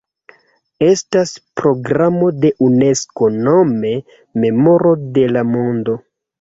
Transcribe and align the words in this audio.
Estas 0.85 1.33
programo 1.61 2.31
de 2.47 2.51
Unesko 2.69 3.31
nome 3.51 3.95
Memoro 4.47 4.97
de 5.21 5.31
la 5.39 5.49
Mondo. 5.55 6.01